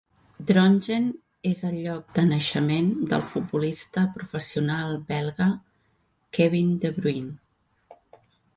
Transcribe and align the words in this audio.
Drongen 0.51 1.03
és 1.49 1.59
el 1.67 1.75
lloc 1.81 2.07
de 2.15 2.23
naixement 2.29 2.89
del 3.13 3.25
futbolista 3.33 4.07
professional 4.17 4.97
belga 5.15 5.51
Kevin 6.39 6.75
De 6.87 6.95
Bruyne. 6.97 8.03